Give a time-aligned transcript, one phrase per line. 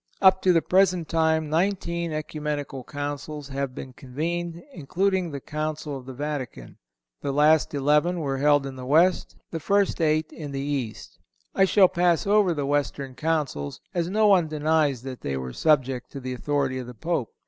[0.19, 6.07] Up to the present time nineteen Ecumenical Councils have been convened, including the Council of
[6.07, 6.79] the Vatican.
[7.21, 11.19] The last eleven were held in the West, and the first eight in the East.
[11.53, 16.11] I shall pass over the Western Councils, as no one denies that they were subject
[16.13, 17.35] to the authority of the Pope.